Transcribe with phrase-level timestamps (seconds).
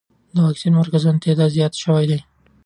[0.33, 2.19] د واکسین مرکزونو تعداد زیات شوی دی.